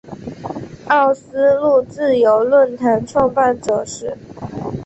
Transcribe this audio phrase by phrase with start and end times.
[0.87, 4.17] 奥斯陆自由论坛创办者是。